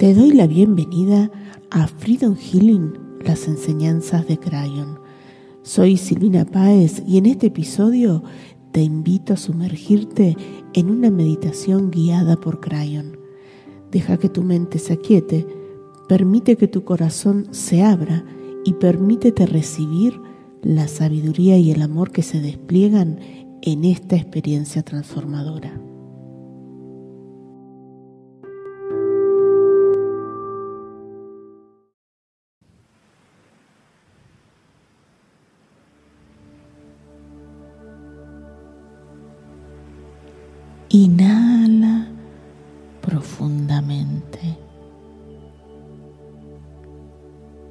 Te 0.00 0.14
doy 0.14 0.30
la 0.30 0.46
bienvenida 0.46 1.30
a 1.70 1.86
Freedom 1.86 2.34
Healing, 2.34 2.94
las 3.22 3.46
enseñanzas 3.46 4.26
de 4.26 4.38
Crayon. 4.38 4.98
Soy 5.60 5.98
Silvina 5.98 6.46
Páez 6.46 7.02
y 7.06 7.18
en 7.18 7.26
este 7.26 7.48
episodio 7.48 8.22
te 8.72 8.80
invito 8.80 9.34
a 9.34 9.36
sumergirte 9.36 10.38
en 10.72 10.90
una 10.90 11.10
meditación 11.10 11.90
guiada 11.90 12.36
por 12.36 12.60
Crayon. 12.60 13.18
Deja 13.90 14.16
que 14.16 14.30
tu 14.30 14.42
mente 14.42 14.78
se 14.78 14.94
aquiete, 14.94 15.46
permite 16.08 16.56
que 16.56 16.66
tu 16.66 16.82
corazón 16.82 17.48
se 17.50 17.82
abra 17.82 18.24
y 18.64 18.72
permítete 18.72 19.44
recibir 19.44 20.18
la 20.62 20.88
sabiduría 20.88 21.58
y 21.58 21.72
el 21.72 21.82
amor 21.82 22.10
que 22.10 22.22
se 22.22 22.40
despliegan 22.40 23.20
en 23.60 23.84
esta 23.84 24.16
experiencia 24.16 24.82
transformadora. 24.82 25.89
Inhala 40.92 42.08
profundamente, 43.00 44.58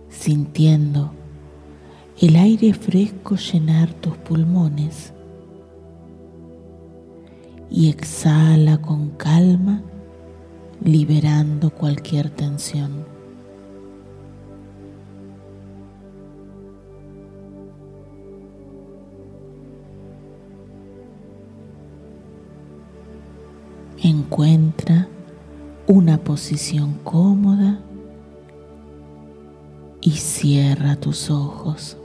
sintiendo 0.07 1.11
el 2.21 2.37
aire 2.37 2.73
fresco 2.73 3.35
llenar 3.35 3.91
tus 3.95 4.15
pulmones 4.15 5.11
y 7.69 7.89
exhala 7.89 8.77
con 8.77 9.09
calma, 9.09 9.81
liberando 10.81 11.71
cualquier 11.71 12.29
tensión. 12.29 13.08
Encuentra 24.01 25.09
una 25.85 26.17
posición 26.19 26.93
cómoda 27.03 27.79
y 29.99 30.11
cierra 30.11 30.95
tus 30.95 31.29
ojos. 31.29 31.97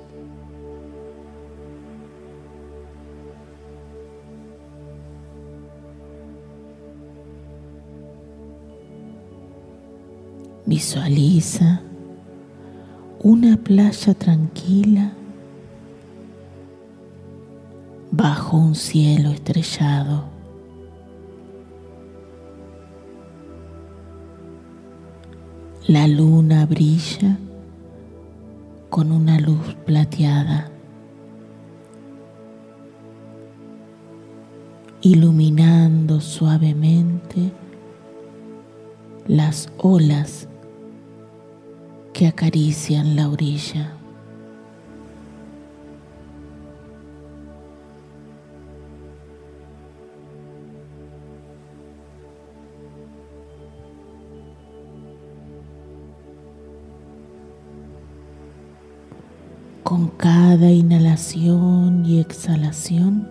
Visualiza 10.66 11.82
una 13.22 13.56
playa 13.56 14.14
tranquila 14.14 15.12
bajo 18.10 18.56
un 18.56 18.74
cielo 18.74 19.30
estrellado. 19.30 20.33
La 25.86 26.08
luna 26.08 26.64
brilla 26.64 27.36
con 28.88 29.12
una 29.12 29.38
luz 29.38 29.77
plateada, 29.84 30.70
iluminando 35.02 36.22
suavemente 36.22 37.52
las 39.27 39.68
olas 39.77 40.48
que 42.14 42.28
acarician 42.28 43.14
la 43.14 43.28
orilla. 43.28 43.92
Con 59.84 60.08
cada 60.08 60.70
inhalación 60.70 62.06
y 62.06 62.18
exhalación, 62.18 63.28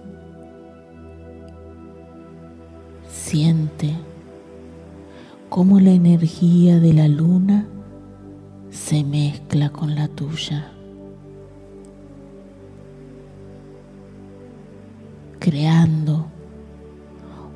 siente 3.09 3.95
cómo 5.49 5.79
la 5.79 5.89
energía 5.89 6.79
de 6.79 6.93
la 6.93 7.07
luna 7.07 7.65
se 8.69 9.03
mezcla 9.03 9.71
con 9.71 9.95
la 9.95 10.07
tuya, 10.07 10.71
creando 15.39 16.27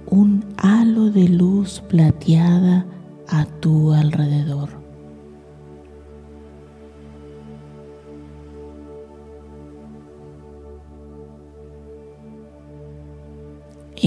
un 0.08 0.44
halo 0.58 1.12
de 1.12 1.30
luz 1.30 1.84
plateada 1.88 2.88
a 3.28 3.46
tu 3.46 3.94
alrededor. 3.94 4.87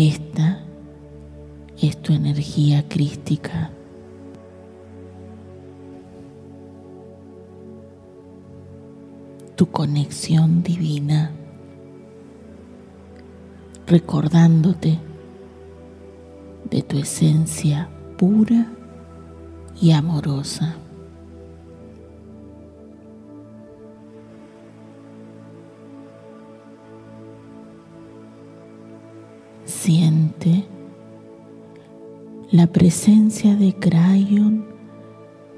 Esta 0.02 0.62
es 1.78 2.00
tu 2.00 2.14
energía 2.14 2.88
crística. 2.88 3.70
tu 9.56 9.70
conexión 9.70 10.62
divina, 10.62 11.32
recordándote 13.86 14.98
de 16.70 16.80
tu 16.80 16.96
esencia 16.96 17.90
pura 18.16 18.72
y 19.82 19.90
amorosa. 19.90 20.76
Siente 29.90 30.66
la 32.52 32.68
presencia 32.68 33.56
de 33.56 33.74
Crayon 33.74 34.64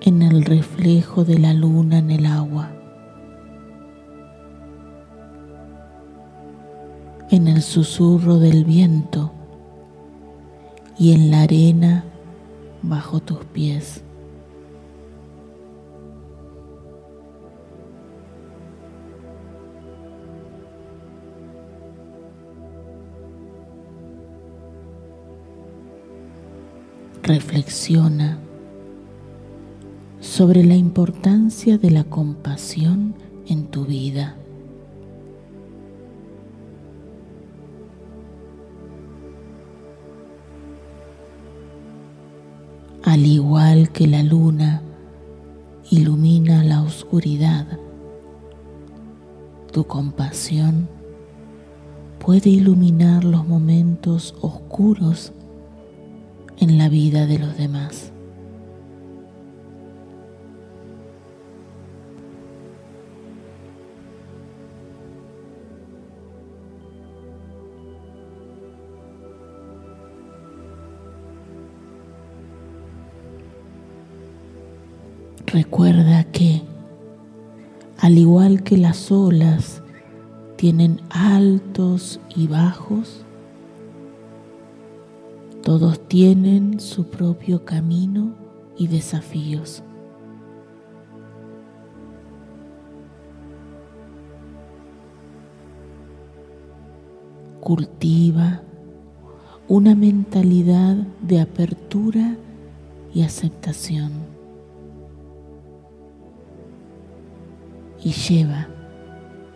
en 0.00 0.22
el 0.22 0.46
reflejo 0.46 1.22
de 1.22 1.38
la 1.38 1.52
luna 1.52 1.98
en 1.98 2.10
el 2.10 2.24
agua. 2.24 2.70
en 7.28 7.46
el 7.46 7.60
susurro 7.60 8.38
del 8.38 8.64
viento 8.64 9.32
y 10.98 11.12
en 11.12 11.30
la 11.30 11.42
arena 11.42 12.02
bajo 12.80 13.20
tus 13.20 13.44
pies. 13.44 14.02
Reflexiona 27.22 28.38
sobre 30.20 30.64
la 30.64 30.74
importancia 30.74 31.78
de 31.78 31.90
la 31.90 32.04
compasión 32.04 33.14
en 33.46 33.66
tu 33.66 33.84
vida. 33.84 34.36
al 43.12 43.26
igual 43.26 43.90
que 43.90 44.06
la 44.06 44.22
luna 44.22 44.80
ilumina 45.90 46.64
la 46.64 46.82
oscuridad, 46.82 47.66
tu 49.70 49.84
compasión 49.84 50.88
puede 52.18 52.48
iluminar 52.48 53.24
los 53.24 53.46
momentos 53.46 54.34
oscuros 54.40 55.32
en 56.62 56.78
la 56.78 56.88
vida 56.88 57.26
de 57.26 57.40
los 57.40 57.58
demás. 57.58 58.12
Recuerda 75.46 76.22
que, 76.30 76.62
al 77.98 78.18
igual 78.18 78.62
que 78.62 78.78
las 78.78 79.10
olas 79.10 79.82
tienen 80.56 81.00
altos 81.10 82.20
y 82.36 82.46
bajos, 82.46 83.24
todos 85.62 86.08
tienen 86.08 86.80
su 86.80 87.06
propio 87.06 87.64
camino 87.64 88.34
y 88.76 88.88
desafíos. 88.88 89.84
Cultiva 97.60 98.62
una 99.68 99.94
mentalidad 99.94 100.96
de 101.22 101.40
apertura 101.40 102.36
y 103.14 103.22
aceptación. 103.22 104.10
Y 108.02 108.10
lleva 108.10 108.66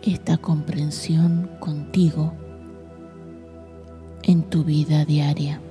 esta 0.01 0.37
comprensión 0.37 1.49
contigo 1.59 2.33
en 4.23 4.43
tu 4.43 4.63
vida 4.63 5.03
diaria. 5.03 5.61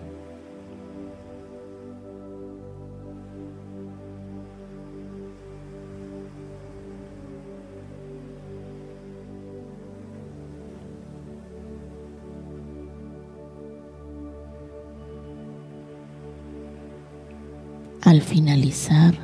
Al 18.07 18.23
finalizar, 18.23 19.17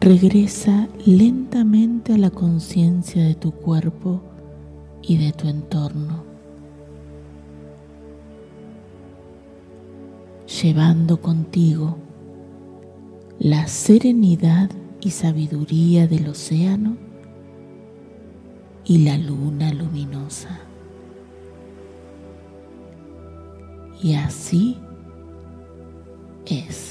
regresa 0.00 0.88
lentamente 1.04 2.14
a 2.14 2.18
la 2.18 2.30
conciencia 2.30 3.22
de 3.22 3.36
tu 3.36 3.52
cuerpo 3.52 4.22
y 5.02 5.16
de 5.16 5.30
tu 5.30 5.46
entorno, 5.46 6.24
llevando 10.60 11.20
contigo 11.20 11.96
la 13.38 13.68
serenidad 13.68 14.68
y 15.00 15.12
sabiduría 15.12 16.08
del 16.08 16.26
océano 16.26 16.96
y 18.84 19.04
la 19.04 19.16
luna 19.16 19.72
luminosa. 19.72 20.58
Y 24.02 24.14
así 24.14 24.76
es. 26.46 26.85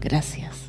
Gracias. 0.00 0.67